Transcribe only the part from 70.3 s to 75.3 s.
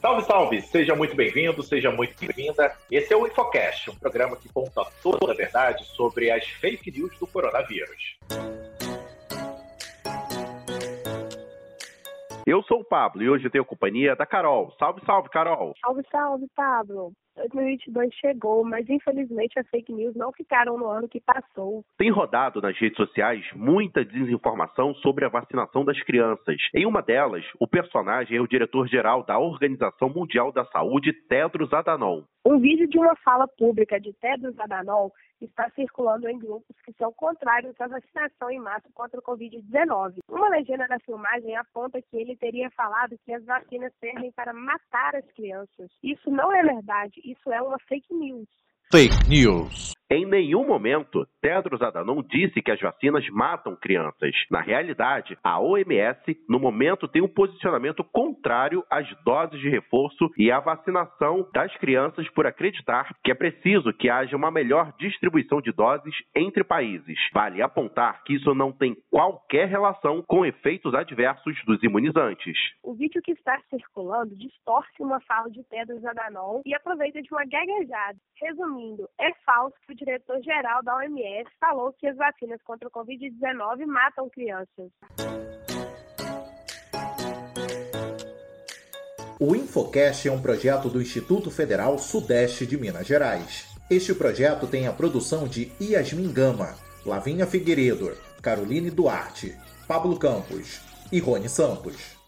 efeitos adversos dos imunizantes. O vídeo que está circulando distorce uma